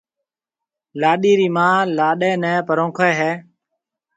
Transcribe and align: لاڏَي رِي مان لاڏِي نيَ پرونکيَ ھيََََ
لاڏَي 1.01 1.31
رِي 1.39 1.47
مان 1.57 1.81
لاڏِي 1.97 2.31
نيَ 2.41 2.53
پرونکيَ 2.67 3.11
ھيََََ 3.19 3.31